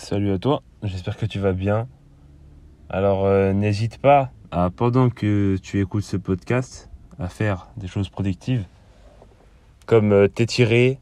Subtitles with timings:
[0.00, 1.86] Salut à toi, j'espère que tu vas bien.
[2.88, 6.88] Alors euh, n'hésite pas à, pendant que tu écoutes ce podcast,
[7.18, 8.64] à faire des choses productives,
[9.84, 10.98] comme euh, t'étirer,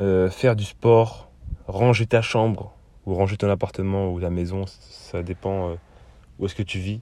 [0.00, 1.30] euh, faire du sport,
[1.68, 2.74] ranger ta chambre,
[3.06, 5.76] ou ranger ton appartement ou ta maison, ça dépend
[6.40, 7.00] où est-ce que tu vis.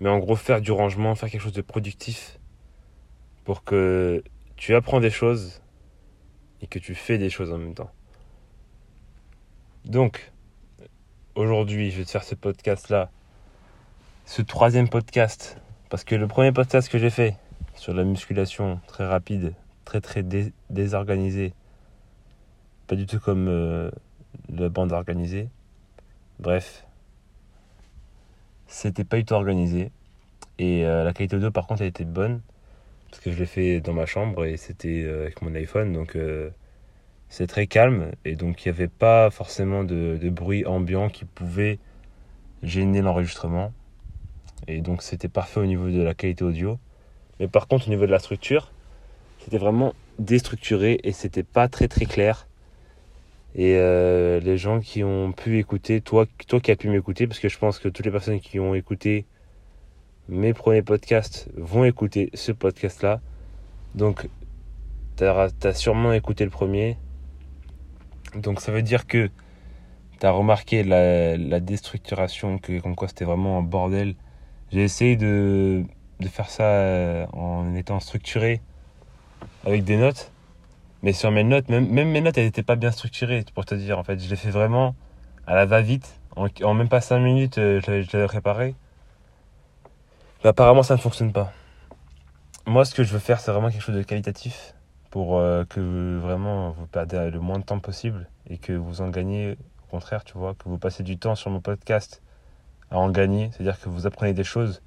[0.00, 2.38] Mais en gros, faire du rangement, faire quelque chose de productif
[3.44, 4.22] pour que
[4.56, 5.62] tu apprends des choses
[6.60, 7.90] et que tu fais des choses en même temps.
[9.86, 10.30] Donc,
[11.38, 13.10] aujourd'hui, je vais te faire ce podcast-là,
[14.26, 15.56] ce troisième podcast,
[15.88, 17.36] parce que le premier podcast que j'ai fait
[17.76, 20.24] sur la musculation, très rapide, très très
[20.68, 21.52] désorganisé,
[22.88, 23.88] pas du tout comme euh,
[24.52, 25.48] la bande organisée,
[26.40, 26.84] bref,
[28.66, 29.92] c'était pas du tout organisé.
[30.58, 32.40] Et euh, la qualité audio, par contre, elle était bonne,
[33.10, 36.18] parce que je l'ai fait dans ma chambre et c'était euh, avec mon iPhone, donc
[37.28, 41.78] c'est très calme et donc il n'y avait pas forcément de, bruit ambiant qui pouvait
[42.62, 43.72] gêner l'enregistrement.
[44.66, 46.78] Et donc c'était parfait au niveau de la qualité audio.
[47.40, 48.72] Mais par contre au niveau de la structure,
[49.40, 52.46] c'était vraiment déstructuré et c'était pas très très clair.
[53.54, 57.40] Et euh, les gens qui ont pu écouter, toi, toi qui as pu m'écouter, parce
[57.40, 59.24] que je pense que toutes les personnes qui ont écouté
[60.28, 63.20] mes premiers podcasts vont écouter ce podcast-là.
[63.94, 64.28] Donc,
[65.16, 65.24] tu
[65.74, 66.98] sûrement écouté le premier,
[68.34, 69.30] donc ça veut dire que
[70.20, 74.14] tu as remarqué la, déstructuration, que comme quoi c'était vraiment un bordel.
[74.72, 75.84] J'ai essayé de,
[76.30, 78.60] faire ça euh, en étant structuré
[79.64, 80.32] avec des notes.
[81.02, 83.98] Mais sur mes notes, même, mes notes, elles n'étaient pas bien structurées, pour te dire.
[83.98, 84.94] En fait, je l'ai fait vraiment
[85.46, 86.20] à la va-vite.
[86.36, 88.74] En, même pas 5 minutes, euh, je l'avais préparé.
[90.42, 91.52] Mais apparemment, ça ne fonctionne pas.
[92.66, 94.74] Moi, ce que je veux faire, c'est vraiment quelque chose de qualitatif
[95.18, 99.08] pour euh, que vraiment vous perdez le moins de temps possible et que vous en
[99.08, 102.22] gagnez au contraire, tu vois, que vous passez du temps sur mon podcast
[102.92, 104.80] à en gagner, c'est-à-dire que vous apprenez des choses,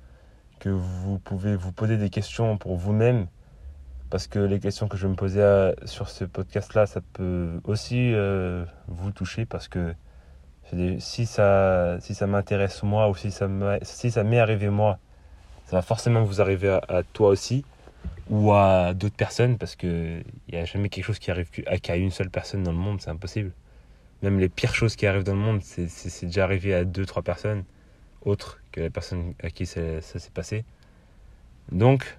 [0.60, 3.28] que vous pouvez vous poser des questions pour vous-même,
[4.10, 8.64] parce que les questions que je me posais sur ce podcast-là, ça peut aussi euh,
[8.88, 9.94] vous toucher, parce que
[11.00, 14.98] si ça, si ça m'intéresse moi ou si ça m'est arrivé moi,
[15.66, 17.66] ça va forcément vous arriver à toi aussi
[18.31, 21.97] ou à d'autres personnes parce que il n'y a jamais quelque chose qui arrive qu'à
[21.97, 23.52] une seule personne dans le monde, c'est impossible.
[24.23, 27.23] Même les pires choses qui arrivent dans le monde, c'est déjà arrivé à deux, trois
[27.23, 27.65] personnes
[28.21, 30.64] autres que la personne à qui ça, s'est passé.
[31.71, 32.17] Donc,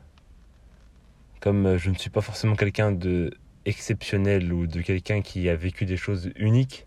[1.41, 3.33] comme je ne suis pas forcément quelqu'un de
[3.65, 6.87] exceptionnel ou de quelqu'un qui a vécu des choses uniques,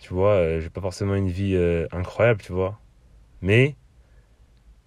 [0.00, 2.78] tu vois, euh, j'ai pas forcément une vie euh, incroyable, tu vois.
[3.40, 3.76] Mais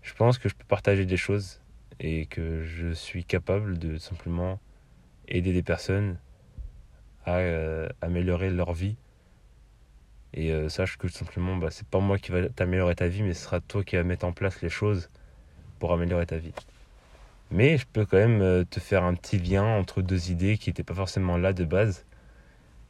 [0.04, 1.62] je pense que je peux partager des choses
[2.00, 4.60] et que je suis capable de simplement
[5.28, 6.18] aider des personnes
[7.26, 8.96] à euh, améliorer leur vie.
[10.34, 13.34] Et euh, sache que simplement, bah, c'est pas moi qui va t'améliorer ta vie, mais
[13.34, 15.10] ce sera toi qui va mettre en place les choses
[15.80, 16.54] pour améliorer ta vie.
[17.52, 20.70] Mais je peux quand même euh, te faire un petit lien entre deux idées qui
[20.70, 22.06] n'étaient pas forcément là de base.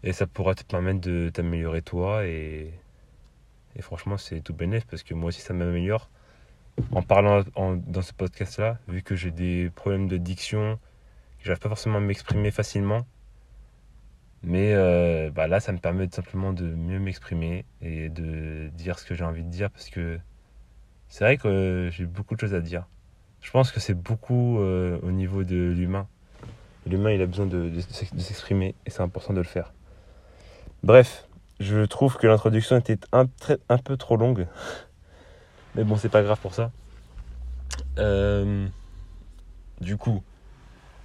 [0.04, 2.26] Et ça pourra te permettre de t'améliorer toi.
[2.26, 2.74] Et,
[3.76, 6.10] et franchement, c'est tout bénéf parce que moi aussi, ça m'améliore
[6.92, 10.80] en parlant dans ce podcast-là, vu que j'ai des problèmes de diction,
[11.40, 13.06] que j'arrive pas forcément à m'exprimer facilement.
[14.42, 19.06] Mais euh, bah là, ça me permet simplement de mieux m'exprimer et de dire ce
[19.06, 20.18] que j'ai envie de dire parce que
[21.10, 22.86] c'est vrai que j'ai beaucoup de choses à dire.
[23.42, 26.08] Je pense que c'est beaucoup euh, au niveau de l'humain.
[26.86, 29.74] L'humain, il a besoin de, s'exprimer et c'est important de le faire.
[30.84, 31.28] Bref,
[31.60, 33.26] je trouve que l'introduction était un
[33.78, 34.48] peu trop longue.
[35.76, 36.72] Mais bon, c'est pas grave pour ça.
[37.98, 38.68] Euh,
[39.82, 40.24] du coup,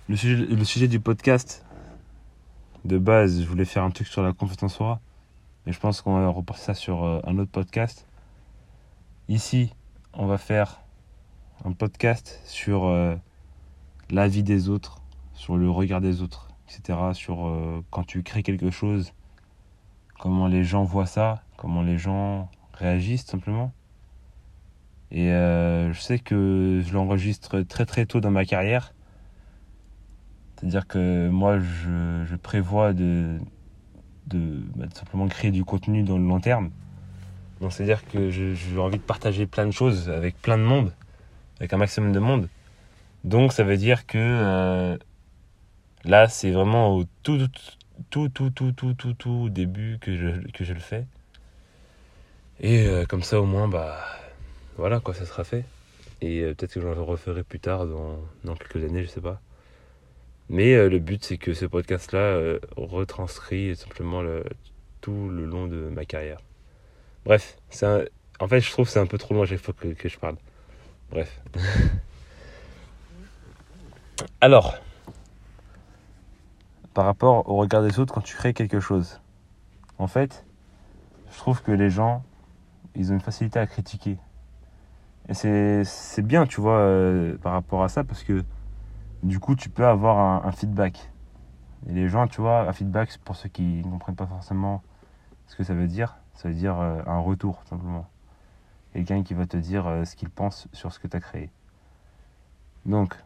[0.09, 1.65] le sujet, du podcast,
[2.85, 5.01] de base, je voulais faire un truc sur la confiance en soi.
[5.67, 8.07] Mais je pense qu'on va reporter ça sur euh, un autre podcast.
[9.29, 9.73] Ici,
[10.13, 10.81] on va faire
[11.65, 13.15] un podcast sur euh,
[14.11, 15.01] la vie des autres,
[15.35, 16.99] sur le regard des autres, etc.
[17.15, 17.51] Sur
[17.91, 19.13] quand tu crées quelque chose,
[20.19, 23.73] comment les gens voient ça, comment les gens réagissent simplement.
[25.11, 28.95] Et euh, je sais que je l'enregistre très très tôt dans ma carrière.
[30.57, 33.39] C'est-à-dire que moi, je, prévois de,
[34.27, 36.71] bah, de, simplement créer du contenu dans le long terme.
[37.61, 40.93] Donc c'est-à-dire que j'ai envie de partager plein de choses avec plein de monde,
[41.61, 42.49] avec un maximum de monde.
[43.25, 44.99] Donc ça veut dire que euh,
[46.05, 47.39] là, c'est vraiment au tout,
[48.11, 51.07] tout, tout, tout, tout, tout, tout début que je, que je le fais.
[52.61, 53.99] Et euh, comme ça, au moins, bah
[54.77, 55.65] voilà quoi, ça sera fait.
[56.21, 59.41] Et euh, peut-être que j'en referai plus tard, dans, quelques années, je sais pas.
[60.49, 64.45] Mais euh, le but, c'est que ce podcast-là euh, retranscrit simplement le,
[65.01, 66.41] tout le long de ma carrière.
[67.25, 67.57] Bref,
[68.41, 70.19] en fait, je trouve que c'est un peu trop loin à chaque fois que je
[70.19, 70.37] parle.
[71.11, 71.41] Bref.
[74.41, 74.77] Alors,
[76.93, 79.21] par rapport au regard des autres quand tu crées quelque chose,
[79.99, 80.45] en fait,
[81.33, 82.25] je trouve que les gens,
[82.95, 84.17] ils ont une facilité à critiquer.
[85.29, 85.35] Et
[85.85, 88.45] c'est bien, tu vois, euh, par rapport à ça, parce que
[89.23, 91.11] du coup, tu peux avoir un, feedback.
[91.89, 94.83] Et les gens, tu vois, un feedback, pour ceux qui ne comprennent pas forcément
[95.47, 98.07] ce que ça veut dire, ça veut dire euh, un retour, simplement.
[98.93, 101.51] Quelqu'un qui va te dire euh, ce qu'il pense sur ce que tu as créé.
[102.85, 103.17] Donc,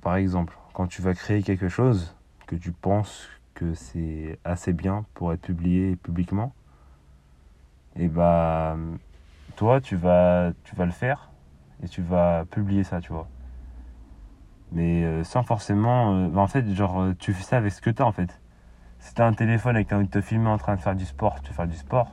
[0.00, 5.04] par exemple, quand tu vas créer quelque chose que tu penses que c'est assez bien
[5.12, 6.54] pour être publié publiquement,
[7.96, 8.78] et bah
[9.56, 11.30] toi tu vas tu vas le faire
[11.82, 13.28] et tu vas publier ça, tu vois.
[14.72, 17.90] Mais euh, sans forcément euh, bah, en fait genre tu fais ça avec ce que
[17.90, 18.40] tu as en fait.
[19.00, 20.76] Si tu as un téléphone et que tu as envie de te filmer en train
[20.76, 22.10] de faire du sport, tu fais faire du sport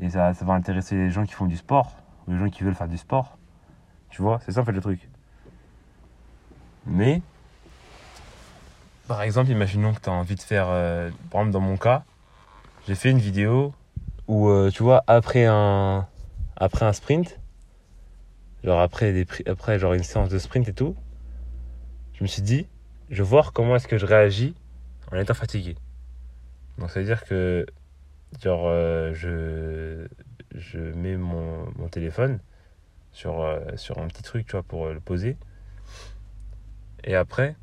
[0.00, 2.74] et ça, va intéresser les gens qui font du sport ou les gens qui veulent
[2.74, 3.38] faire du sport.
[4.10, 5.08] Tu vois, c'est ça en fait le truc.
[6.86, 7.22] Mais,
[9.08, 12.04] par exemple, imaginons que tu as envie de faire, euh, par exemple dans mon cas,
[12.86, 13.74] j'ai fait une vidéo
[14.28, 16.06] où, euh, tu vois, après un,
[16.56, 17.38] après un sprint,
[18.64, 20.96] genre après, des, après genre une séance de sprint et tout,
[22.14, 22.66] je me suis dit,
[23.10, 24.54] je vais voir comment est-ce que je réagis
[25.12, 25.76] en étant fatigué.
[26.78, 27.66] Donc ça veut dire que,
[28.42, 30.06] genre, euh, je,
[30.54, 32.40] je mets mon, mon téléphone
[33.12, 35.36] sur, sur un petit truc, tu vois, pour le poser.
[37.04, 37.56] Et après,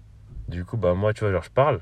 [0.47, 1.81] du coup, bah moi, tu vois, genre, je parle.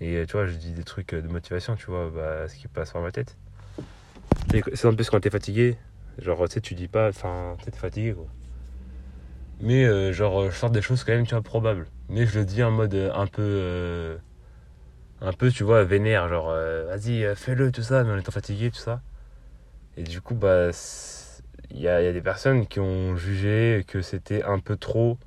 [0.00, 2.92] Et tu vois, je dis des trucs de motivation, tu vois, bah, ce qui passe
[2.92, 3.36] par ma tête.
[4.74, 5.76] C'est en plus quand t'es fatigué.
[6.18, 8.26] Genre, tu sais, tu dis pas, enfin, t'es fatigué, quoi.
[9.60, 11.86] Mais, euh, genre, je sors des choses quand même, tu vois, probables.
[12.08, 13.42] Mais je le dis en mode un peu.
[13.42, 14.16] Euh,
[15.20, 16.28] un peu, tu vois, vénère.
[16.28, 19.00] Genre, euh, vas-y, fais-le, tout ça, mais en étant fatigué, tout ça.
[19.96, 20.70] Et du coup, bah.
[21.70, 25.18] Il y a, des personnes qui ont jugé que c'était un peu trop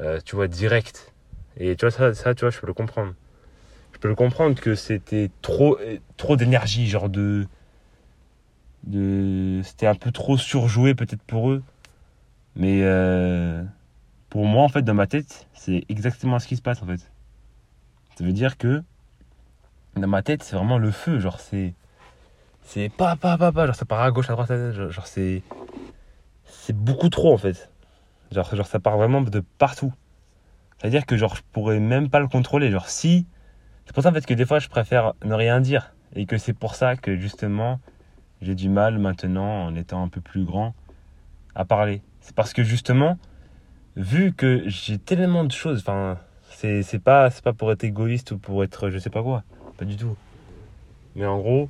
[0.00, 1.12] euh, tu vois, direct.
[1.56, 3.14] Et tu vois, ça, ça, tu vois, je peux le comprendre.
[3.92, 5.78] Je peux le comprendre que c'était trop,
[6.16, 7.46] trop d'énergie, genre de.
[8.84, 11.62] C'était un peu trop surjoué peut-être pour eux.
[12.56, 13.62] Mais euh,
[14.28, 17.10] pour moi, en fait, dans ma tête, c'est exactement ce qui se passe, en fait.
[18.16, 18.82] Ça veut dire que
[19.96, 21.18] dans ma tête, c'est vraiment le feu.
[21.18, 21.74] Genre, c'est.
[22.64, 23.66] C'est pas, pas, pas, pas.
[23.66, 24.90] Genre, ça part à gauche, à droite, à droite.
[24.90, 25.42] Genre, c'est.
[26.44, 27.70] C'est beaucoup trop, en fait.
[28.32, 29.92] Genre, genre ça part vraiment de partout.
[30.78, 32.70] C'est-à-dire que genre je pourrais même pas le contrôler.
[32.70, 33.26] Genre si.
[33.84, 35.94] C'est pour ça en fait que des fois je préfère ne rien dire.
[36.14, 37.78] Et que c'est pour ça que justement
[38.42, 40.74] j'ai du mal maintenant, en étant un peu plus grand,
[41.54, 42.02] à parler.
[42.20, 43.18] C'est parce que justement,
[43.96, 46.18] vu que j'ai tellement de choses, enfin,
[46.50, 49.44] c'est, c'est pas, c'est pas pour être égoïste ou pour être je sais pas quoi.
[49.78, 50.16] Pas du tout.
[51.14, 51.68] Mais en gros,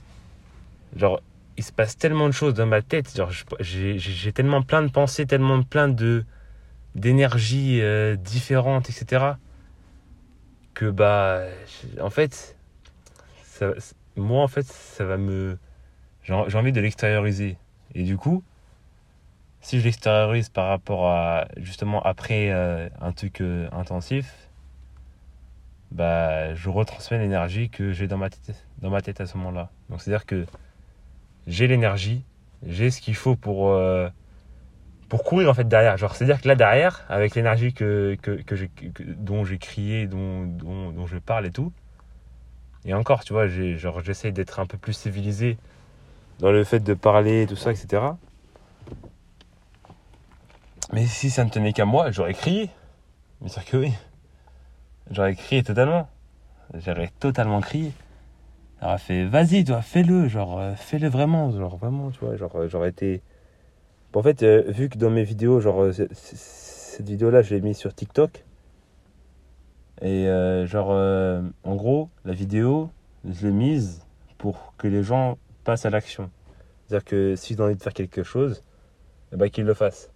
[0.97, 1.21] genre,
[1.57, 3.15] il se passe tellement de choses dans ma tête.
[3.15, 3.31] Genre,
[3.61, 6.25] j'ai, j'ai tellement plein de pensées, tellement plein de
[6.95, 9.35] d'énergie euh, différente, etc.
[10.75, 11.43] Que bah,
[12.01, 12.57] en fait,
[13.45, 13.73] ça,
[14.17, 15.59] moi en fait, ça va me,
[16.23, 17.57] j'ai envie de l'extérioriser.
[17.95, 18.43] Et du coup,
[19.61, 24.49] si je l'extériorise par rapport à justement après euh, un truc euh, intensif,
[25.91, 29.71] bah, je retransmets l'énergie que j'ai dans ma tête, dans ma tête à ce moment-là.
[29.91, 30.47] Donc c'est à dire que
[31.47, 32.25] j'ai l'énergie,
[32.67, 33.77] j'ai ce qu'il faut pour
[35.13, 35.99] pour courir en fait derrière.
[35.99, 38.55] Genre, c'est-à-dire que là derrière, avec l'énergie que, que, que,
[39.03, 41.71] dont j'ai crié, dont, dont, dont, je parle et tout,
[42.87, 45.59] et encore, tu vois, genre, j'essaye d'être un peu plus civilisé
[46.43, 48.03] dans le fait de parler, tout ça, etc.
[50.93, 52.69] Mais si ça ne tenait qu'à moi, j'aurais crié.
[53.41, 53.95] Bien sûr que oui.
[55.11, 56.07] J'aurais crié totalement.
[56.75, 57.93] J'aurais totalement crié.
[58.83, 62.91] J'aurais fait, vas-y, toi, fais-le, genre, euh, fais-le vraiment, genre, vraiment, tu vois, genre, j'aurais
[62.91, 63.23] été
[64.15, 67.79] en fait, euh, vu que dans mes vidéos, genre, euh, cette vidéo-là, je l'ai mise
[67.79, 68.45] sur TikTok.
[70.03, 70.91] Et euh, genre,
[71.65, 72.91] en gros, la vidéo,
[73.25, 74.05] je l'ai mise
[74.39, 76.31] pour que les gens passent à l'action.
[76.87, 78.63] C'est-à-dire que s'ils ont envie de faire quelque chose,
[79.33, 80.11] eh ben, le fassent.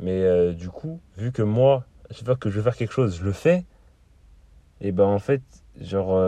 [0.00, 1.84] Mais du coup, vu que moi,
[2.24, 3.64] fois que je veux faire quelque chose, je le fais,
[4.80, 5.40] et ben en fait,
[5.80, 6.20] genre,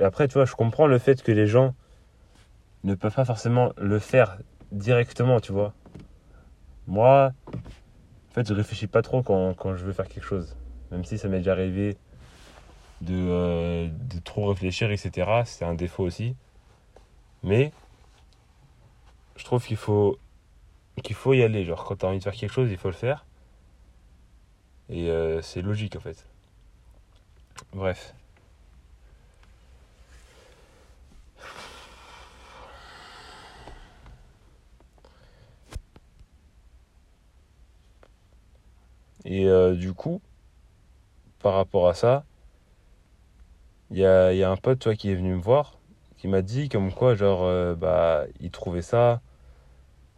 [0.00, 1.74] après, tu vois, je comprends le fait que les gens
[2.84, 4.38] ne peuvent pas forcément le faire
[4.72, 5.72] directement, tu vois.
[6.86, 10.56] Moi, en fait, je réfléchis pas trop quand, quand je veux faire quelque chose.
[10.90, 11.96] Même si ça m'est déjà arrivé
[13.00, 15.42] de, euh, de trop réfléchir, etc.
[15.44, 16.34] C'est un défaut aussi.
[17.42, 17.72] Mais
[19.36, 20.18] je trouve qu'il faut
[21.34, 21.64] y aller.
[21.64, 23.24] Genre, quand t'as envie de faire quelque chose, il faut le faire.
[24.90, 26.26] Et euh, c'est logique en fait.
[27.72, 28.14] Bref.
[39.24, 40.22] Et euh, du coup,
[41.40, 42.24] par rapport à ça,
[43.90, 45.77] il y a, y a, un pote toi, qui est venu me voir
[46.18, 49.20] qui m'a dit comme quoi, genre, euh, bah, il trouvait ça.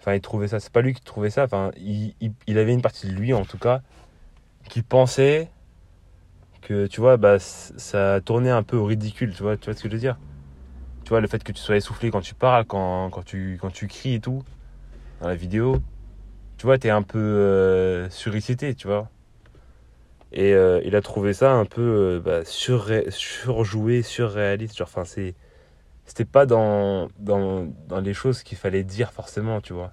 [0.00, 2.14] Enfin, il trouvait ça, c'est pas lui qui trouvait ça, enfin, il,
[2.46, 3.82] il, avait une partie de lui en tout cas,
[4.70, 5.50] qui pensait
[6.62, 9.82] que, tu vois, bah, ça tournait un peu au ridicule, tu vois, tu vois ce
[9.82, 10.16] que je veux dire?
[11.04, 13.70] Tu vois, le fait que tu sois essoufflé quand tu parles, quand, quand, tu, quand
[13.70, 14.42] tu cries et tout,
[15.20, 15.82] dans la vidéo,
[16.56, 19.08] tu vois, t'es un peu euh, tu vois?
[20.32, 24.76] Et euh, il a trouvé ça un peu euh, bah, sur, surjoué, surréaliste.
[24.76, 25.34] Genre, enfin, c'est,
[26.10, 29.92] c'était pas dans, dans, dans les choses qu'il fallait dire forcément, tu vois.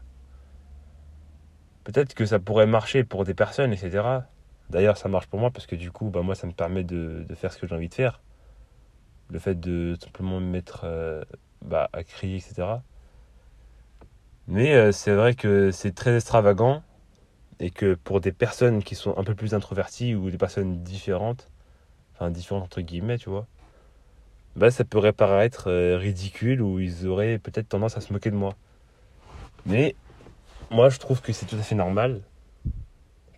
[1.83, 4.03] Peut-être que ça pourrait marcher pour des personnes, etc.
[4.71, 7.23] D'ailleurs, ça marche pour moi parce que du coup, bah, moi, ça me permet de,
[7.29, 8.23] de faire ce que j'ai envie de faire.
[9.29, 11.23] Le fait de simplement me mettre euh,
[11.61, 12.67] bah, à crier, etc.
[14.47, 16.81] Mais euh, c'est vrai que c'est très extravagant
[17.59, 21.51] et que pour des personnes qui sont un peu plus introverties ou des personnes différentes,
[22.15, 23.45] enfin différentes entre guillemets, tu vois,
[24.57, 28.35] bah ça pourrait paraître euh, ridicule ou ils auraient peut-être tendance à se moquer de
[28.35, 28.55] moi.
[29.67, 29.95] Mais
[30.71, 32.21] moi je trouve que c'est tout à fait normal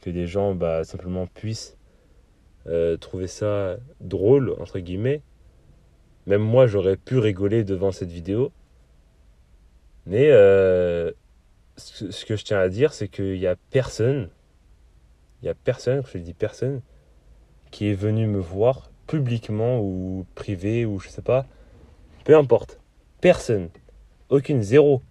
[0.02, 1.78] que des gens bah, simplement puissent
[2.68, 5.22] euh, trouver ça drôle, entre guillemets.
[6.26, 8.54] Même moi j'aurais pu rigoler devant cette vidéo.
[10.06, 11.12] Mais euh,
[11.76, 14.30] ce que je tiens à dire, c'est qu'il n'y a personne,
[15.42, 16.82] il n'y a personne, je dis personne,
[17.72, 21.48] qui est venu me voir publiquement ou privé ou je sais pas,
[22.25, 22.80] peu importe,
[23.22, 23.70] personne,
[24.30, 25.01] aucune, zéro,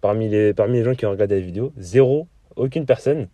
[0.00, 2.26] parmi les, parmi les gens qui ont regardé la vidéo, zéro,
[2.56, 3.28] aucune personne.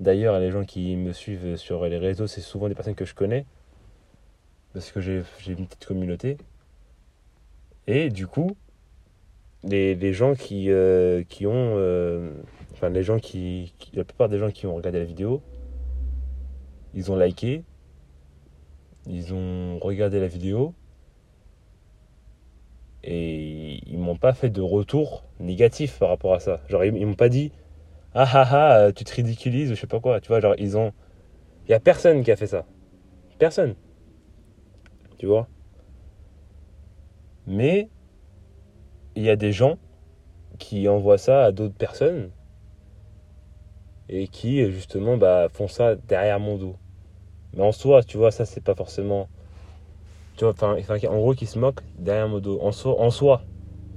[0.00, 3.14] D'ailleurs, les gens qui me suivent sur les réseaux, c'est souvent des personnes que je
[3.14, 3.44] connais,
[4.72, 6.38] parce que j'ai une petite communauté.
[7.86, 8.56] Et du coup,
[9.62, 11.74] les, gens qui, euh, ont.
[11.76, 12.32] Euh,
[12.72, 15.42] enfin, les gens qui, La plupart des gens qui ont regardé la vidéo,
[16.94, 17.62] ils ont liké,
[19.08, 20.74] ils ont regardé la vidéo,
[23.04, 26.60] et ils m'ont pas fait de retour négatif par rapport à ça.
[26.68, 27.52] Genre, ils, m'ont pas dit
[28.14, 30.20] Ah ah ah, tu te ridiculises ou je sais pas quoi.
[30.20, 30.92] Tu vois, genre, ils ont.
[31.66, 32.66] Il y a personne qui a fait ça.
[33.38, 33.74] Personne.
[35.18, 35.48] Tu vois?
[37.46, 37.88] Mais
[39.16, 39.78] il y a des gens
[40.58, 42.30] qui envoient ça à d'autres personnes
[44.08, 46.76] et qui justement bah, font ça derrière mon dos.
[47.58, 49.28] Mais en soi, tu vois, ça c'est pas forcément.
[50.36, 50.76] Tu vois, enfin,
[51.08, 52.60] en gros, qui se moquent derrière mon dos.
[52.62, 53.42] En soi, en soi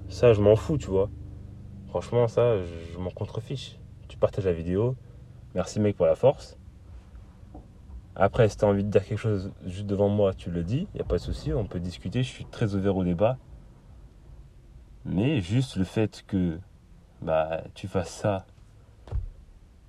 [0.09, 1.09] ça je m'en fous, tu vois.
[1.89, 3.77] Franchement, ça, je, je m'en contrefiche.
[4.09, 4.95] Tu partages la vidéo.
[5.53, 6.57] Merci mec pour la force.
[8.15, 10.87] Après, si tu as envie de dire quelque chose juste devant moi, tu le dis,
[10.93, 13.37] il n'y a pas de souci, on peut discuter, je suis très ouvert au débat.
[15.05, 16.57] Mais juste le fait que
[17.21, 18.47] bah, tu fasses ça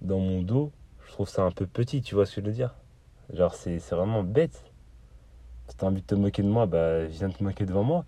[0.02, 0.72] dans mon dos,
[1.06, 2.74] je trouve ça un peu petit, tu vois ce que je veux dire
[3.32, 4.62] Genre, c'est vraiment bête.
[5.68, 8.04] Si t'as envie de te moquer de moi, bah, viens te moquer devant moi.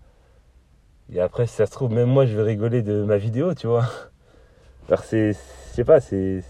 [1.11, 3.67] Et après, si ça se trouve, même moi, je vais rigoler de ma vidéo, tu
[3.67, 3.87] vois.
[4.87, 5.33] Alors, c'est.
[5.33, 6.43] Je sais pas, c'est.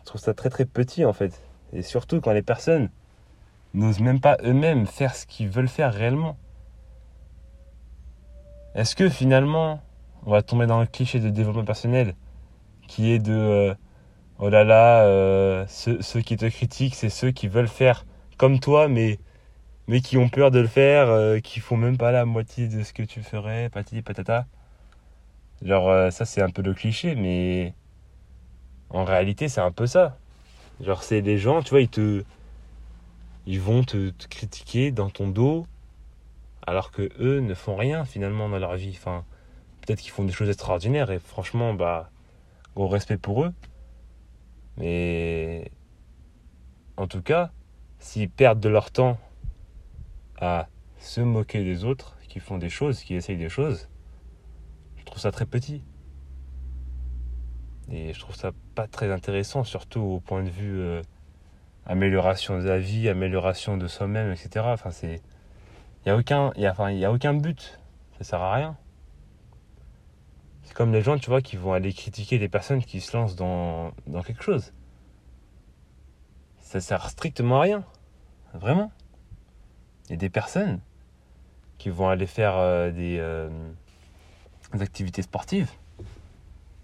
[0.00, 1.40] Je trouve ça très très petit, en fait.
[1.72, 2.90] Et surtout quand les personnes
[3.72, 6.36] n'osent même pas eux-mêmes faire ce qu'ils veulent faire réellement.
[8.74, 9.80] Est-ce que finalement,
[10.26, 12.14] on va tomber dans le cliché de développement personnel
[12.86, 13.74] qui est de euh,
[14.44, 18.04] oh là là, euh, ceux, qui te critiquent, c'est ceux qui veulent faire
[18.36, 19.18] comme toi, mais,
[20.02, 22.92] qui ont peur de le faire, euh, qui font même pas la moitié de ce
[22.92, 24.46] que tu ferais, patati patata.
[25.62, 27.72] Genre, euh, ça c'est un peu le cliché, mais
[28.90, 30.18] en réalité, c'est un peu ça.
[30.80, 32.22] Genre, c'est des gens, tu vois, ils te.
[33.46, 35.66] Ils vont te, te critiquer dans ton dos
[36.66, 38.98] alors que eux ne font rien finalement dans leur vie.
[39.82, 42.10] Peut-être qu'ils font des choses extraordinaires et franchement, bah,
[42.74, 43.52] gros respect pour eux.
[44.76, 45.70] Mais
[46.96, 47.50] en tout cas,
[47.98, 49.18] s'ils perdent de leur temps
[50.40, 53.88] à se moquer des autres, qui font des choses, qui essayent des choses,
[54.96, 55.82] je trouve ça très petit.
[57.90, 61.02] Et je trouve ça pas très intéressant, surtout au point de vue euh,
[61.86, 64.64] amélioration de la vie, amélioration de soi-même, etc.
[64.68, 65.20] Enfin, c'est
[66.04, 67.78] il n'y a, aucun, a, enfin, a aucun but.
[68.18, 68.76] Ça sert à rien.
[70.64, 73.36] C'est comme les gens, tu vois, qui vont aller critiquer les personnes qui se lancent
[73.36, 74.72] dans, dans quelque chose.
[76.60, 77.84] Ça sert strictement à rien.
[78.54, 78.90] Vraiment.
[80.06, 80.80] Il y a des personnes
[81.78, 83.48] qui vont aller faire euh, des, euh,
[84.72, 85.70] des, activités sportives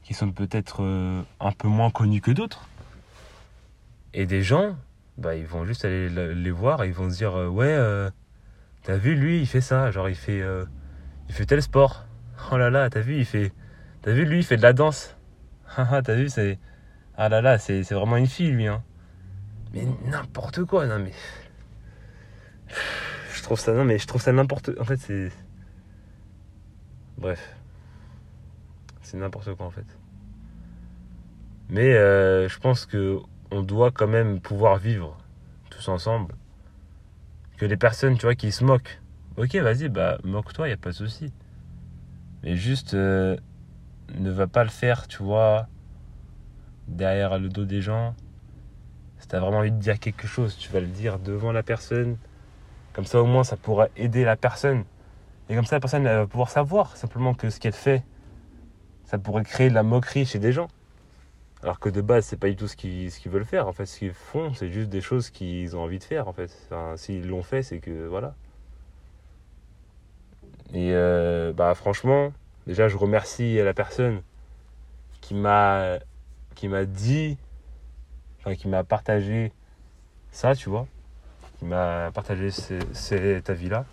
[0.03, 2.69] qui sont peut-être euh, un peu moins connues que d'autres.
[4.13, 4.77] Et des gens,
[5.17, 7.77] bah, ils vont juste aller les voir et ils vont se dire Ouais,
[8.83, 9.91] T'as vu, lui, il fait ça.
[9.91, 10.43] Genre, il fait,
[11.29, 12.07] il fait tel sport.
[12.51, 13.53] Oh là là, t'as vu, il fait.
[14.03, 15.17] T'as vu, lui, il fait de la danse.
[15.77, 16.59] t'as vu, c'est.
[17.17, 18.67] Ah là là, c'est c'est vraiment une fille, lui.
[18.67, 18.83] Hein.
[19.73, 21.13] Mais n'importe quoi, non mais.
[23.35, 24.71] Je trouve ça, non mais je trouve ça n'importe.
[24.81, 25.31] En fait, c'est.
[27.19, 27.57] Bref.
[29.03, 29.87] C'est n'importe quoi en fait.
[31.69, 33.19] Mais euh, je pense que
[33.51, 35.19] on doit quand même pouvoir vivre
[35.69, 36.35] tous ensemble.
[37.57, 39.01] Que les personnes, tu vois, qui se moquent.
[39.37, 41.33] Ok, vas-y, bah moque-toi, y a pas de souci.
[42.43, 43.37] Mais juste euh,
[44.19, 45.67] ne va pas le faire, tu vois,
[46.89, 48.15] derrière le dos des gens.
[49.19, 52.17] Si t'as vraiment envie de dire quelque chose, tu vas le dire devant la personne.
[52.93, 54.85] Comme ça, au moins, ça pourra aider la personne.
[55.49, 58.05] Et comme ça, la personne va pouvoir savoir simplement que ce qu'elle fait,
[59.05, 60.69] ça pourrait créer de la moquerie chez des gens.
[61.63, 63.69] Alors que de base, c'est pas du tout ce qu'ils ce qu'ils veulent faire.
[63.69, 66.27] En fait, ce qu'ils font, c'est juste des choses qu'ils ont envie de faire.
[66.29, 68.35] En fait, enfin, s'ils l'ont fait, c'est que voilà.
[70.73, 72.33] Et euh, bah franchement,
[72.67, 74.23] déjà, je remercie la personne
[75.21, 75.99] qui m'a
[76.55, 77.39] qui m'a dit,
[78.41, 79.53] enfin qui m'a partagé
[80.31, 80.87] ça, tu vois,
[81.59, 83.85] qui m'a partagé cet avis-là.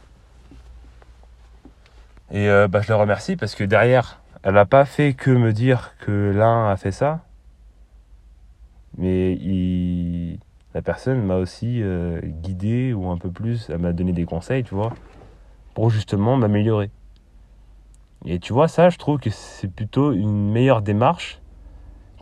[2.32, 5.54] Et euh, bah, je le remercie parce que derrière, elle n'a pas fait que me
[5.54, 7.22] dire que l'un a fait ça,
[8.98, 9.38] mais
[10.74, 14.64] la personne m'a aussi euh, guidé ou un peu plus, elle m'a donné des conseils,
[14.64, 14.94] tu vois,
[15.74, 16.90] pour justement m'améliorer.
[18.26, 21.40] Et tu vois, ça, je trouve que c'est plutôt une meilleure démarche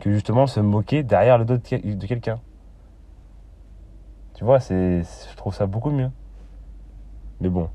[0.00, 2.40] que justement se moquer derrière le dos de quelqu'un.
[4.34, 6.10] Tu vois, c'est, je trouve ça beaucoup mieux.
[7.40, 7.68] Mais bon,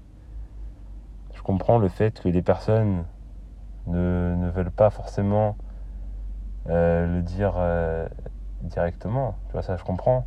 [1.35, 3.03] je comprends le fait que les personnes
[3.87, 5.57] ne, ne veulent pas forcément
[6.69, 8.07] euh, le dire euh,
[8.61, 9.35] directement.
[9.47, 10.25] Tu vois, ça, je comprends.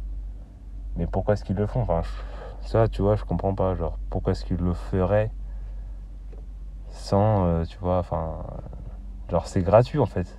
[0.96, 1.82] Mais pourquoi est-ce qu'ils le font?
[1.82, 2.02] Enfin,
[2.62, 3.74] ça, tu vois, je comprends pas.
[3.74, 5.30] Genre, pourquoi est-ce qu'ils le feraient?
[7.12, 8.44] Euh, tu vois, enfin,
[9.30, 10.38] genre, c'est gratuit en fait.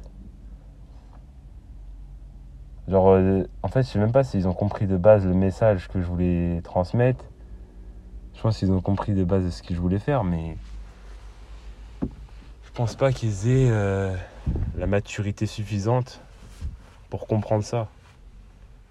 [2.87, 5.87] Genre, euh, en fait, je sais même pas s'ils ont compris de base le message
[5.87, 7.23] que je voulais transmettre.
[8.35, 10.57] Je pense qu'ils ont compris de base ce que je voulais faire, mais
[12.01, 14.15] je pense pas qu'ils aient euh,
[14.77, 16.21] la maturité suffisante
[17.09, 17.87] pour comprendre ça.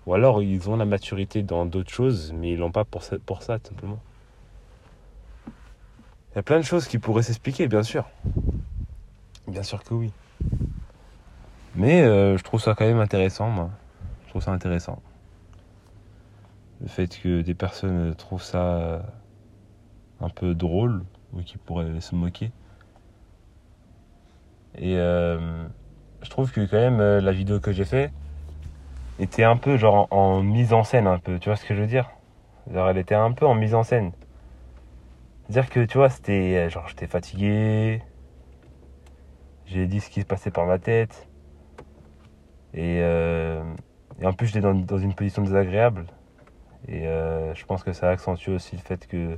[0.07, 3.17] Ou alors ils ont la maturité dans d'autres choses, mais ils l'ont pas pour ça,
[3.25, 3.99] pour ça, tout simplement.
[6.35, 8.05] Il y a plein de choses qui pourraient s'expliquer, bien sûr.
[9.47, 10.13] Bien sûr que oui.
[11.77, 13.71] Mais euh, je trouve ça quand même intéressant, moi
[14.35, 15.01] trouve ça intéressant.
[16.81, 19.07] Le fait que des personnes trouvent ça
[20.21, 22.51] un peu drôle ou qui pourraient se moquer.
[24.77, 25.65] Et euh,
[26.23, 28.13] je trouve que quand même euh, la vidéo que j'ai fait
[29.21, 31.83] était un peu genre en, mise en scène un peu, tu vois ce que je
[31.83, 32.11] veux dire?
[32.73, 34.11] Genre elle était un peu en mise en scène.
[35.45, 38.03] C'est-à-dire que tu vois, c'était genre j'étais fatigué.
[39.67, 41.29] J'ai dit ce qui se passait par ma tête.
[42.75, 43.63] Et euh,
[44.23, 46.07] en plus, j'étais dans, une position désagréable.
[46.89, 49.37] Et euh, je pense que ça accentue aussi le fait que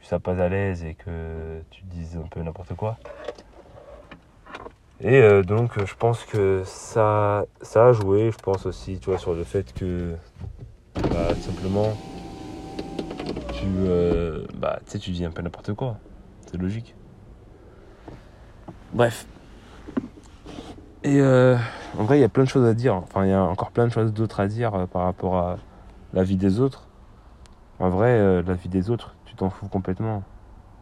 [0.00, 2.98] tu sois pas à l'aise et que tu dises un peu n'importe quoi.
[5.00, 8.30] Et euh, donc, je pense que ça, ça a joué.
[8.30, 10.14] Je pense aussi, tu vois, sur le fait que,
[10.94, 11.96] bah, simplement,
[13.60, 15.98] tu, euh, bah, tu dis un peu n'importe quoi.
[16.46, 16.94] C'est logique.
[18.94, 19.26] Bref.
[21.02, 21.56] Et euh,
[21.98, 22.94] en vrai, il y a plein de choses à dire.
[22.94, 25.58] Enfin, il y a encore plein de choses d'autres à dire euh, par rapport à
[26.14, 26.88] la vie des autres.
[27.78, 30.22] En vrai, la vie des autres, tu t'en fous complètement.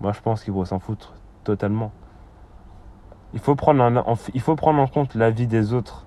[0.01, 1.15] Moi, je pense qu'il faut s'en foutre
[1.45, 1.93] totalement.
[3.35, 6.07] Il faut, prendre en, il faut prendre en compte la vie des autres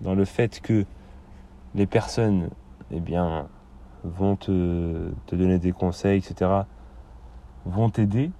[0.00, 0.84] dans le fait que
[1.74, 2.50] les personnes,
[2.92, 3.48] eh bien,
[4.04, 6.50] vont te, donner des conseils, etc.,
[7.64, 8.30] vont t'aider.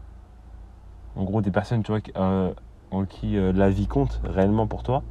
[1.16, 2.52] En gros, des personnes, tu vois, euh,
[2.90, 5.02] en qui euh, la vie compte réellement pour toi,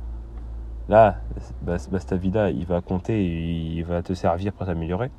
[0.89, 1.17] là,
[1.61, 5.11] bah, cette vie-là, il va compter et il va te servir pour t'améliorer.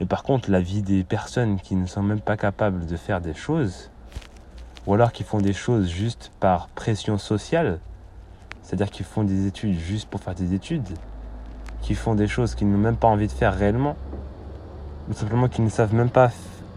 [0.00, 3.20] Mais par contre, la vie des personnes qui ne sont même pas capables de faire
[3.20, 3.90] des choses,
[4.86, 7.80] ou alors qui font des choses juste par pression sociale,
[8.62, 10.88] c'est-à-dire qu'ils font des études juste pour faire des études,
[11.82, 13.96] qui font des choses qu'ils n'ont même pas envie de faire réellement,
[15.14, 16.30] simplement qu'ils ne savent même pas,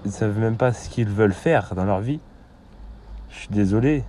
[0.05, 2.19] savent même pas ce qu'ils veulent faire dans leur vie.
[3.29, 4.03] Je suis désolé,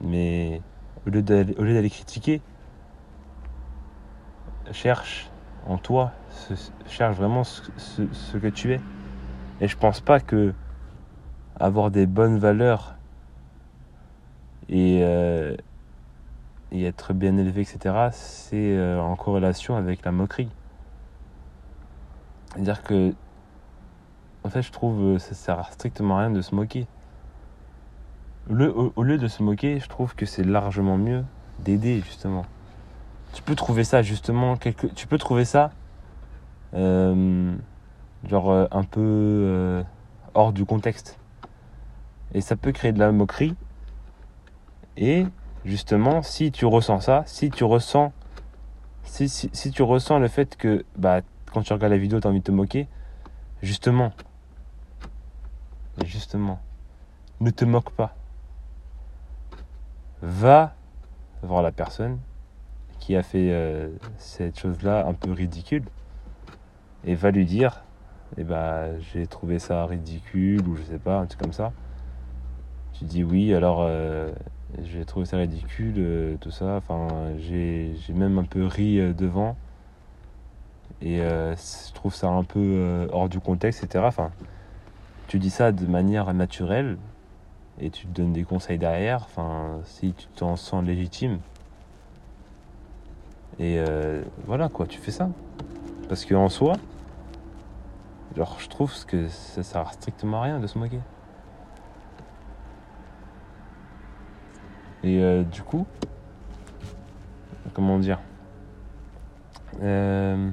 [0.00, 0.60] mais
[1.06, 2.42] au lieu d'aller critiquer,
[4.72, 5.30] cherche
[5.66, 6.12] en toi,
[6.86, 8.80] cherche vraiment ce, que tu es.
[9.60, 10.52] Et je pense pas que
[11.58, 12.96] avoir des bonnes valeurs
[14.68, 15.56] et, euh,
[16.72, 20.50] et être bien élevé, etc., c'est euh, en corrélation avec la moquerie.
[22.52, 23.14] C'est-à-dire que,
[24.44, 26.86] en fait, je trouve que ça sert strictement à rien de se moquer.
[28.50, 31.24] Au, lieu de se moquer, je trouve que c'est largement mieux
[31.60, 32.44] d'aider justement.
[33.32, 35.70] tu peux trouver ça justement quelque tu peux trouver ça
[36.74, 37.54] euh,
[38.28, 39.82] genre euh, un peu euh,
[40.34, 41.18] hors du contexte.
[42.34, 43.54] Et ça peut créer de la moquerie.
[44.98, 45.24] Et
[45.64, 48.12] justement si tu ressens ça si tu ressens
[49.04, 52.26] si, si, si tu ressens le fait que bah quand tu regardes la vidéo tu
[52.26, 52.86] as envie de te moquer
[53.62, 54.12] justement
[56.04, 56.60] justement
[57.40, 58.14] ne te moque pas
[60.22, 60.74] va
[61.42, 62.18] voir la personne
[62.98, 65.84] qui a fait euh, cette chose-là un peu ridicule
[67.04, 67.82] et va lui dire
[68.38, 71.72] eh ben, j'ai trouvé ça ridicule ou je sais pas, un truc comme ça.
[72.94, 74.32] Tu dis oui, alors euh,
[74.82, 76.76] j'ai trouvé ça ridicule, euh, tout ça.
[76.76, 79.56] Enfin, j'ai même un peu ri devant.
[81.02, 84.04] Et je trouve ça un peu hors du contexte, etc.
[84.06, 84.30] Enfin,
[85.28, 86.98] tu dis ça de manière naturelle
[87.80, 89.22] et tu te donnes des conseils derrière.
[89.24, 91.38] Enfin, si tu t'en sens légitime.
[93.58, 95.28] Et euh, voilà quoi, tu fais ça.
[96.08, 96.74] Parce qu'en soi,
[98.36, 101.00] genre, je trouve que ça sert strictement à rien de se moquer.
[105.02, 105.86] Et euh, du coup,
[107.74, 108.20] comment dire
[109.82, 110.50] Euh,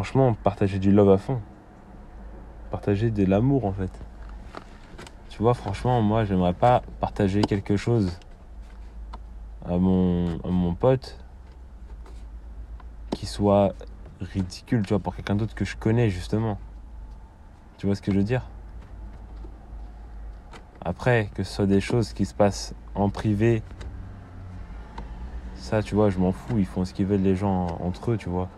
[0.00, 1.42] Franchement, partager du love à fond.
[2.70, 3.90] Partager de l'amour en fait.
[5.28, 8.18] Tu vois, franchement, moi, j'aimerais pas partager quelque chose
[9.66, 11.22] à mon, mon pote
[13.10, 13.74] qui soit
[14.22, 16.58] ridicule, tu vois, pour quelqu'un d'autre que je connais justement.
[17.76, 18.48] Tu vois ce que je veux dire?
[20.80, 23.62] Après, que ce soit des choses qui se passent en privé,
[25.56, 26.56] ça, tu vois, je m'en fous.
[26.56, 28.48] Ils font ce qu'ils veulent les gens entre eux, tu vois.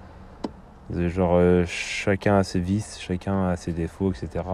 [0.93, 4.45] C'est Genre, euh, chacun a ses vices, chacun a ses défauts, etc.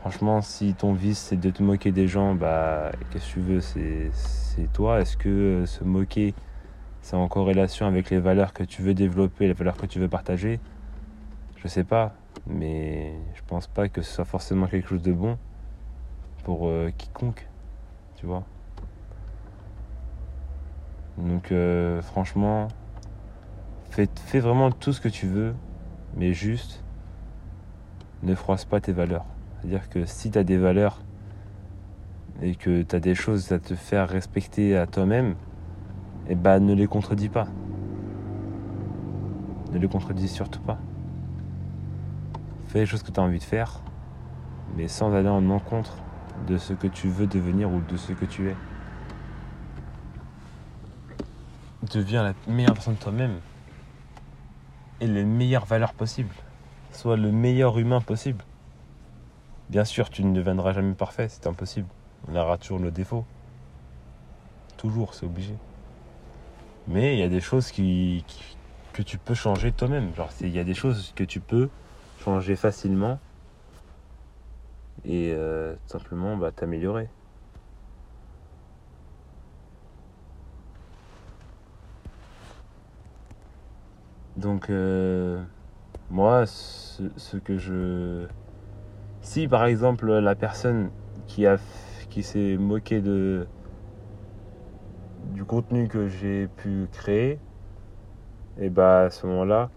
[0.00, 3.60] Franchement, si ton vice c'est de te moquer des gens, bah qu'est-ce que tu veux,
[3.60, 5.00] c'est toi.
[5.00, 6.34] Est-ce que euh, se moquer,
[7.00, 10.08] c'est en corrélation avec les valeurs que tu veux développer, les valeurs que tu veux
[10.08, 10.60] partager?
[11.56, 12.14] Je sais pas,
[12.46, 15.38] mais je pense pas que ce soit forcément quelque chose de bon
[16.44, 17.48] pour euh, quiconque,
[18.16, 18.44] tu vois.
[21.16, 22.68] Donc euh, franchement,
[24.06, 25.54] fais, vraiment tout ce que tu veux,
[26.16, 26.84] mais juste
[28.22, 29.24] ne froisse pas tes valeurs.
[29.58, 31.00] C'est-à-dire que si tu as des valeurs
[32.42, 35.34] et que tu as des choses à te faire respecter à toi-même,
[36.28, 37.48] eh ben ne les contredis pas.
[39.72, 40.78] Ne les contredis surtout pas.
[42.68, 43.80] Fais les choses que tu as envie de faire,
[44.76, 45.96] mais sans aller en encontre
[46.46, 48.56] de ce que tu veux devenir ou de ce que tu es.
[51.92, 53.38] Deviens la meilleure version de toi-même
[55.00, 56.34] et les meilleures valeurs possibles.
[56.92, 58.44] Sois le meilleur humain possible.
[59.68, 61.88] Bien sûr, tu ne deviendras jamais parfait, c'est impossible.
[62.28, 63.24] On aura toujours nos défauts.
[64.76, 65.54] Toujours, c'est obligé.
[66.86, 70.10] Mais il y a des choses que tu peux changer toi-même.
[70.40, 71.68] Il y a des choses que tu peux
[72.20, 73.18] changer facilement
[75.04, 77.08] et euh, simplement bah, t'améliorer.
[84.38, 85.42] Donc, euh,
[86.10, 88.24] moi, ce, que je.
[89.20, 90.90] Si par exemple la personne
[91.26, 91.44] qui
[92.08, 93.48] qui s'est moquée de
[95.34, 97.40] du contenu que j'ai pu créer,
[98.58, 99.70] et bah à ce moment-là,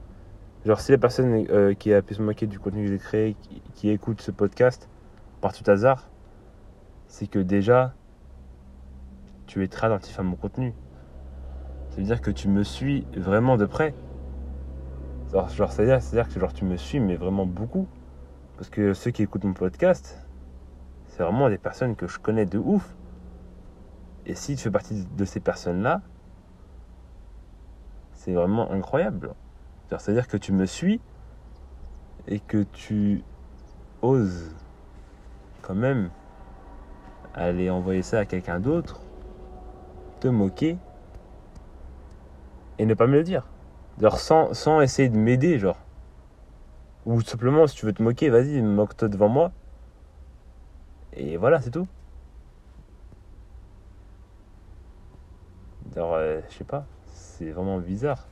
[0.63, 3.36] genre si la personne euh, qui a pu se moquer du contenu que j'ai créé,
[3.41, 4.89] qui, qui écoute ce podcast
[5.41, 6.08] par tout hasard,
[7.08, 7.95] c'est que déjà
[9.47, 10.76] tu es très attentif à mon contenu.
[11.89, 13.95] Ça veut dire que tu me suis vraiment de près.
[15.32, 17.88] C'est-à-dire, que tu me suis, mais vraiment beaucoup.
[18.58, 20.20] Parce que ceux qui écoutent mon podcast,
[21.08, 22.96] c'est vraiment des personnes que je connais de ouf.
[24.26, 26.02] Et si tu fais partie de ces personnes-là,
[28.13, 29.34] c'est vraiment incroyable.
[29.89, 31.00] C'est-à-dire que tu me suis
[32.28, 33.24] et que tu
[34.02, 34.54] oses
[35.62, 36.10] quand même
[37.34, 39.00] aller envoyer ça à quelqu'un d'autre,
[40.20, 40.78] te moquer
[42.78, 43.48] et ne pas me le dire.
[44.02, 45.78] Genre sans, sans essayer de m'aider, genre.
[47.06, 49.52] Ou simplement, si tu veux te moquer, vas-y, moque-toi devant moi.
[51.14, 51.88] Et voilà, c'est tout.
[55.96, 58.28] Genre, euh, je sais pas, c'est vraiment bizarre.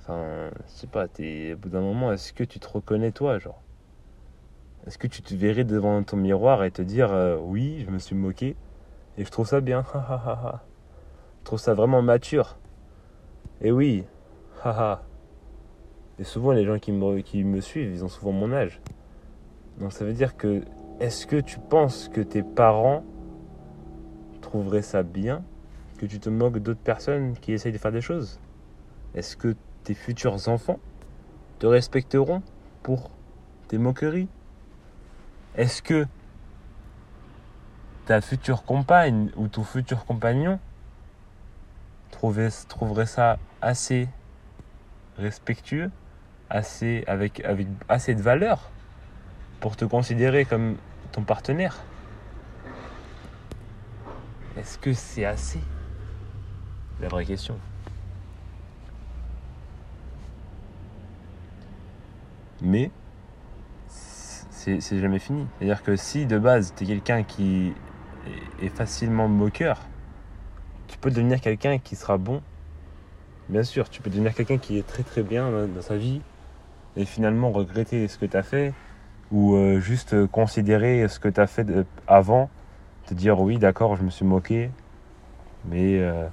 [0.00, 3.40] Enfin, je sais pas, t'es, au bout d'un moment, est-ce que tu te reconnais toi,
[3.40, 3.60] genre?
[4.86, 7.98] Est-ce que tu te verrais devant ton miroir et te dire, euh, oui, je me
[7.98, 8.54] suis moqué,
[9.18, 12.56] et je trouve ça bien, je trouve ça vraiment mature.
[13.60, 14.04] Et oui,
[14.62, 15.02] haha.
[16.18, 18.80] Et souvent, les gens qui me, qui me suivent, ils ont souvent mon âge.
[19.78, 20.62] Donc ça veut dire que
[21.00, 23.02] est-ce que tu penses que tes parents
[24.40, 25.42] trouveraient ça bien
[25.98, 28.38] que tu te moques d'autres personnes qui essayent de faire des choses?
[29.14, 30.78] Est-ce que tes futurs enfants
[31.58, 32.42] te respecteront
[32.82, 33.10] pour
[33.68, 34.28] tes moqueries?
[35.56, 36.06] Est-ce que
[38.06, 40.58] ta future compagne ou ton futur compagnon
[42.16, 44.08] trouverait ça assez
[45.18, 45.90] respectueux,
[46.50, 48.70] assez, avec, avec assez de valeur
[49.60, 50.76] pour te considérer comme
[51.12, 51.82] ton partenaire
[54.56, 55.60] Est-ce que c'est assez?
[57.00, 57.58] La vraie question.
[62.62, 62.90] Mais
[63.86, 65.46] c'est jamais fini.
[65.58, 67.74] C'est-à-dire que si de base tu es quelqu'un qui
[68.62, 69.78] est facilement moqueur,
[70.94, 72.40] tu peux devenir quelqu'un qui sera bon.
[73.48, 76.20] Bien sûr, tu peux devenir quelqu'un qui est très très bien dans sa vie
[76.96, 78.72] et finalement regretter ce que tu as fait
[79.32, 81.66] ou euh, juste considérer ce que tu as fait
[82.06, 82.48] avant,
[83.06, 84.70] te dire oui d'accord je me suis moqué,
[85.64, 86.28] mais euh,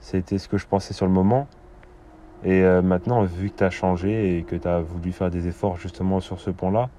[0.00, 1.48] c'était ce que je pensais sur le moment.
[2.44, 5.48] Et euh, maintenant, vu que tu as changé et que tu as voulu faire des
[5.48, 6.90] efforts justement sur ce point-là,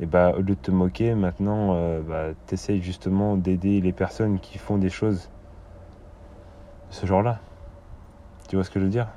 [0.00, 4.40] et bah, au lieu de te moquer, maintenant, bah, tu essayes justement d'aider les personnes
[4.40, 5.30] qui font des choses
[6.90, 7.40] ce genre-là.
[8.48, 9.08] Tu vois ce que je veux dire?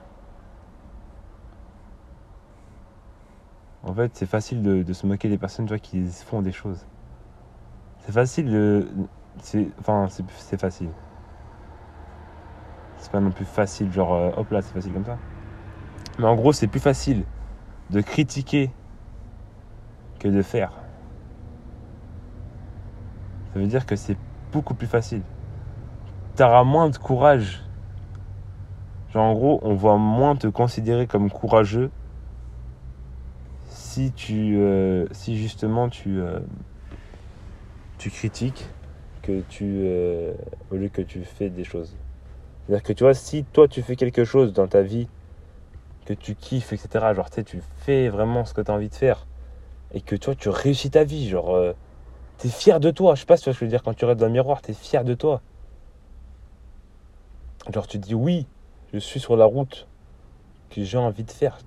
[3.83, 6.85] En fait, c'est facile de, se moquer des personnes tu qui font des choses.
[7.99, 8.87] C'est facile de.
[9.79, 10.07] Enfin,
[10.37, 10.89] c'est facile.
[12.97, 15.17] C'est pas non plus facile, genre, euh, hop là, c'est facile comme ça.
[16.19, 17.23] Mais en gros, c'est plus facile
[17.89, 18.71] de critiquer
[20.19, 20.71] que de faire.
[23.53, 24.17] Ça veut dire que c'est
[24.53, 25.21] beaucoup plus facile.
[26.35, 27.63] Tu auras moins de courage.
[29.13, 31.91] Genre, en gros, on va moins te considérer comme courageux
[33.93, 36.39] si tu euh, si justement tu euh,
[37.99, 38.67] tu critiques
[39.21, 40.33] que tu euh,
[40.71, 41.95] au lieu que tu fais des choses.
[42.65, 45.07] C'est à dire que tu vois si toi tu fais quelque chose dans ta vie
[46.05, 49.27] que tu kiffes etc genre tu fais vraiment ce que tu as envie de faire
[49.93, 51.55] et que toi tu réussis ta vie genre
[52.39, 53.13] tu es fier de toi.
[53.13, 53.83] Je sais pas si tu ce que je veux dire.
[53.83, 55.41] Quand tu regardes dans le miroir tu es fier de toi
[57.71, 58.47] genre tu dis oui
[58.93, 59.87] je suis sur la route
[60.69, 61.59] que j'ai envie de faire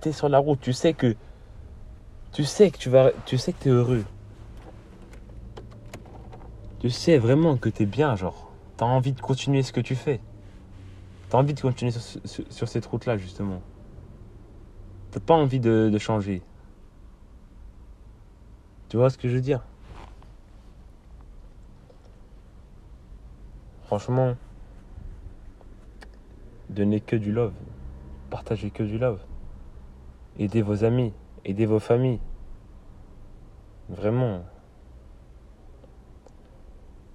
[0.00, 1.14] tu es sur la route tu sais que
[2.32, 4.04] tu sais que tu vas, tu sais que es heureux.
[6.78, 8.52] Tu sais vraiment que tu es bien, genre.
[8.78, 10.20] Tu as envie de continuer ce que tu fais.
[11.28, 13.60] Tu as envie de continuer sur, cette route-là, justement.
[15.10, 16.40] T'as pas envie de changer.
[18.88, 19.60] Tu vois ce que je veux dire?
[23.86, 24.36] Franchement,
[26.70, 27.52] donnez que du love.
[28.30, 29.20] Partagez que du love.
[30.38, 31.12] Aidez vos amis.
[31.44, 32.20] Aidez vos familles.
[33.88, 34.44] Vraiment.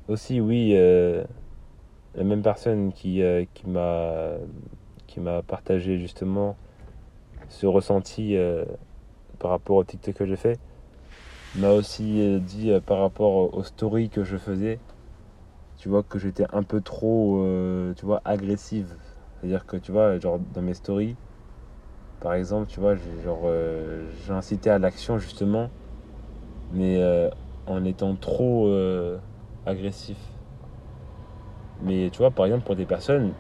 [0.08, 1.24] Aussi, oui, euh,
[2.16, 6.58] la même personne qui, euh, qui m'a partagé justement
[7.48, 8.66] ce ressenti euh,
[9.40, 10.60] par rapport au TikTok que j'ai fait
[11.56, 14.78] m'a aussi dit par rapport aux stories que je faisais
[15.78, 17.46] tu vois que j'étais un peu trop
[17.96, 18.94] tu vois agressive
[19.46, 21.16] c'est à dire que tu vois genre dans mes stories
[22.20, 25.70] par exemple, tu vois, genre, euh, j'ai incité à l'action justement,
[26.72, 27.30] mais euh,
[27.68, 29.20] en étant trop euh,
[29.66, 30.18] agressif.
[31.84, 33.34] Mais tu vois, par exemple, pour des personnes,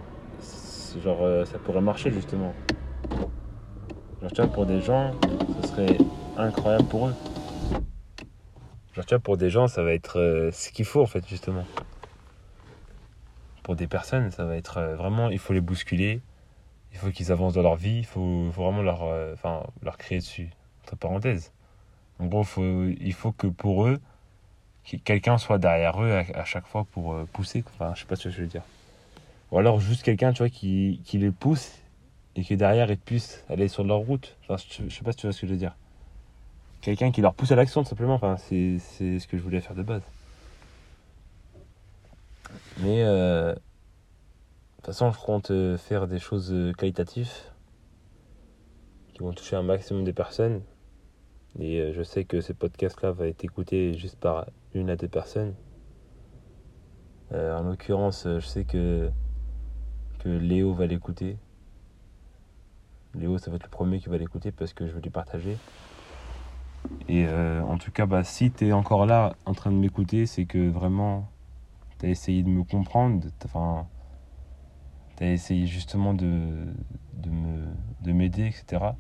[1.04, 2.54] genre, ça pourrait marcher justement.
[4.22, 5.12] Genre, tu vois, pour des gens,
[5.62, 5.98] ce serait
[6.38, 7.14] incroyable pour eux.
[8.94, 11.64] Genre, tu vois, pour des gens, ça va être ce qu'il faut en fait, justement.
[13.66, 16.22] Pour des personnes, ça va être vraiment, il faut les bousculer
[16.96, 20.20] il faut qu'ils avancent dans leur vie, il faut, vraiment leur, euh, enfin, leur créer
[20.20, 20.50] dessus,
[20.84, 21.52] entre parenthèses.
[22.20, 24.00] En gros, faut, il faut que pour eux,
[25.04, 27.66] quelqu'un soit derrière eux à, chaque fois pour euh, pousser.
[27.74, 28.62] Enfin, je sais pas ce que je veux dire.
[29.52, 31.74] Ou alors juste quelqu'un, tu vois, qui, qui les pousse
[32.38, 34.38] et que derrière ils puissent aller sur leur route.
[34.44, 35.76] Enfin, je, sais pas si tu vois ce que je veux dire.
[36.80, 38.16] Quelqu'un qui leur pousse à l'action, tout simplement.
[38.16, 40.04] Enfin, c'est ce que je voulais faire de base.
[42.80, 43.54] Mais euh,
[44.86, 47.32] toute façon, je compte euh, faire des choses euh, qualitatives
[49.14, 50.62] qui vont toucher un maximum de personnes.
[51.58, 55.56] Et je sais que ce podcast-là va être écouté juste par une à deux personnes.
[57.32, 59.10] en l'occurrence, je sais que,
[60.20, 61.38] que Léo va l'écouter.
[63.14, 65.58] Léo, ça va être le premier qui va l'écouter parce que je vais lui partager.
[67.08, 70.46] Et en tout cas, bah, si tu es encore là en train de m'écouter, c'est
[70.46, 71.30] que vraiment,
[72.00, 73.28] tu as essayé de me comprendre.
[73.46, 73.88] Enfin,
[75.18, 76.66] tu as essayé justement de,
[77.14, 77.66] de, me,
[78.02, 78.94] de m'aider, etc.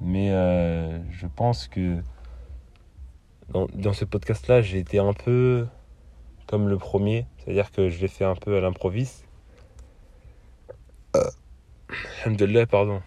[0.00, 2.02] Mais euh, je pense que
[3.50, 5.66] dans, dans ce podcast-là, j'ai été un peu
[6.46, 9.24] comme le premier, c'est-à-dire que je l'ai fait un peu à l'improviste.
[12.24, 13.02] Alhamdulillah, pardon.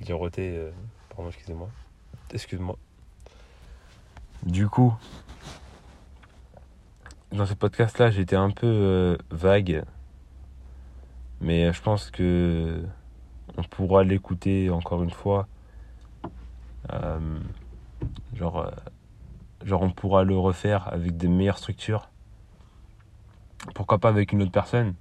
[0.00, 0.70] J'ai roté, euh,
[1.08, 1.68] pardon, excusez-moi.
[2.32, 2.76] Excuse-moi.
[4.44, 4.94] Du coup,
[7.32, 9.84] dans ce podcast-là, j'étais un peu euh, vague,
[11.40, 12.82] mais je pense que
[13.56, 15.46] on pourra l'écouter encore une fois.
[16.92, 17.38] Euh,
[18.34, 22.08] genre, euh, on pourra le refaire avec des meilleures structures.
[23.74, 24.94] Pourquoi pas avec une autre personne?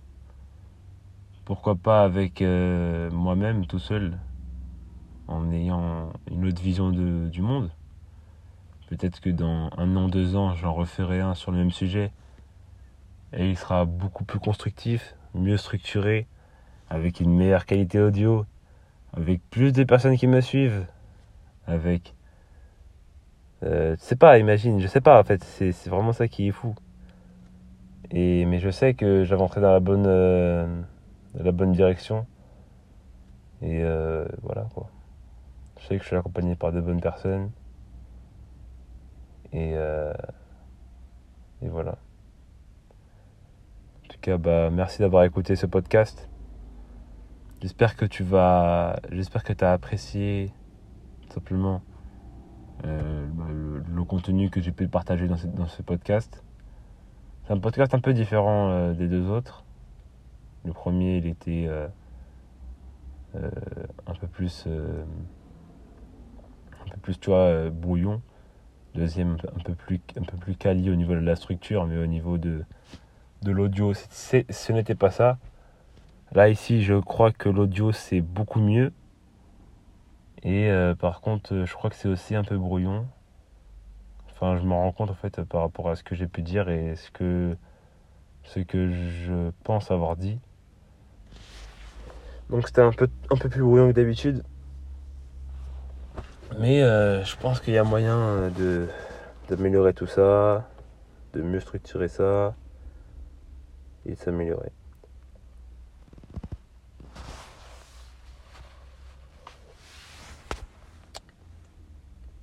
[1.46, 4.18] Pourquoi pas avec euh, moi-même tout seul
[5.28, 7.70] En ayant une autre vision du monde?
[8.88, 12.12] Peut-être que dans un an, deux ans, j'en referai un sur le même sujet.
[13.34, 16.28] Et il sera beaucoup plus constructif, mieux structuré,
[16.90, 18.46] avec une meilleure qualité audio,
[19.14, 20.86] avec plus de personnes qui me suivent,
[21.68, 22.16] avec...
[23.64, 26.52] Euh, je sais pas, imagine, je sais pas en fait, c'est vraiment ça qui est
[26.52, 26.76] fou.
[28.12, 30.82] Et, mais je sais que j'avancerai dans la bonne, euh,
[31.34, 32.26] la bonne direction.
[33.62, 34.90] Et euh, voilà quoi.
[35.80, 37.50] Je sais que je suis accompagné par de bonnes personnes.
[39.54, 40.14] Et, euh,
[41.62, 41.98] et voilà.
[44.04, 46.30] En tout cas, bah, merci d'avoir écouté ce podcast.
[47.62, 49.00] J'espère que tu vas.
[49.12, 50.52] J'espère que tu as apprécié
[51.30, 51.82] simplement
[52.86, 56.44] euh, bah, le, contenu que j'ai pu partager dans ce, podcast.
[57.46, 59.64] C'est un podcast un peu différent euh, des deux autres.
[60.66, 61.70] Le premier, il était
[63.34, 64.68] un peu plus.
[64.68, 65.06] un
[66.92, 68.22] peu plus, tu vois, brouillon.
[68.96, 72.08] Deuxième, un peu plus, un peu plus quali au niveau de la structure, mais au
[72.08, 72.64] niveau de,
[73.44, 75.38] de l'audio, ce n'était pas ça.
[76.34, 78.92] Là, ici, je crois que l'audio, c'est beaucoup mieux.
[80.44, 83.08] Et euh, par contre, je crois que c'est aussi un peu brouillon.
[84.32, 86.70] Enfin, je me rends compte, en fait, par rapport à ce que j'ai pu dire
[86.70, 87.56] et ce que,
[88.44, 90.40] ce que je pense avoir dit.
[92.50, 94.44] Donc, c'était un peu, un peu plus brouillon que d'habitude.
[96.56, 98.88] Mais euh, je pense qu'il y a moyen euh,
[99.50, 100.68] d'améliorer tout ça,
[101.34, 102.56] de mieux structurer ça
[104.06, 104.72] et de s'améliorer.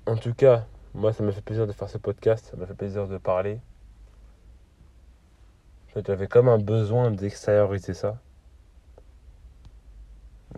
[0.07, 2.75] En tout cas, moi ça m'a fait plaisir de faire ce podcast, ça m'a fait
[2.75, 3.61] plaisir de parler.
[6.07, 8.19] J'avais comme un besoin d'extérioriser ça.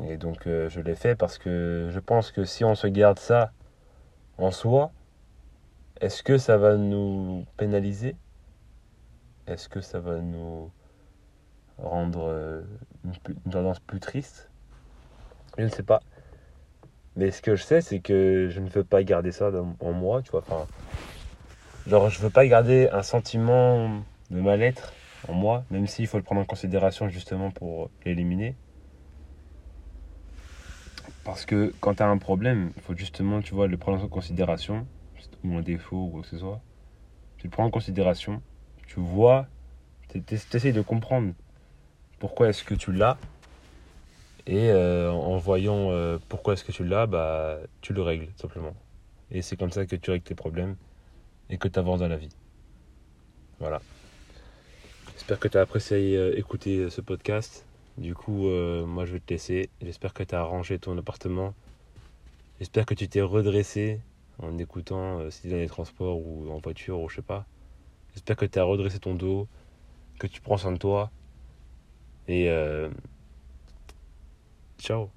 [0.04, 3.18] Et donc euh, je l'ai fait parce que je pense que si on se garde
[3.18, 3.52] ça
[4.38, 4.92] en soi,
[6.00, 8.16] est-ce que ça va nous pénaliser?
[9.46, 10.70] Est-ce que ça va nous
[11.78, 12.62] rendre euh,
[13.04, 14.50] une, tendance plus triste?
[15.56, 16.02] Je ne sais pas.
[17.16, 20.20] Mais ce que je sais, c'est que je ne veux pas garder ça en moi,
[20.20, 20.44] tu vois.
[20.46, 20.66] Enfin,
[21.87, 24.92] genre, je veux pas garder un sentiment de mal-être
[25.28, 28.54] en moi, même s'il faut le prendre en considération justement pour l'éliminer.
[31.27, 34.07] Parce que quand tu as un problème, il faut justement, tu vois, le prendre en
[34.07, 34.87] considération,
[35.43, 36.61] ou un défaut ou quoi que ce soit.
[37.37, 38.41] Tu le prends en considération,
[38.87, 39.49] tu vois,
[40.09, 41.33] tu essayes de comprendre
[42.21, 43.19] pourquoi est-ce que tu l'as.
[44.47, 48.75] Et euh, en voyant euh, pourquoi est-ce que tu l'as, bah, tu le règles, simplement.
[49.33, 50.77] Et c'est comme ça que tu règles tes problèmes
[51.51, 52.29] et que tu avances dans la vie.
[53.59, 53.83] Voilà.
[55.15, 57.67] J'espère que tu as apprécié euh, écouter ce podcast.
[57.98, 59.70] Du coup, euh, moi je vais te laisser.
[59.82, 61.54] J'espère que tu as rangé ton appartement.
[62.59, 64.00] J'espère que tu t'es redressé
[64.38, 67.22] en écoutant, euh, si tu es dans les transports ou en voiture ou je sais
[67.22, 67.46] pas.
[68.14, 69.48] J'espère que tu as redressé ton dos,
[70.18, 71.11] que tu prends soin de toi.
[72.28, 72.90] Et euh,
[74.78, 75.15] ciao.